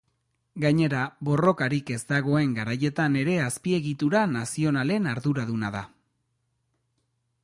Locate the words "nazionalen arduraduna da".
4.33-5.83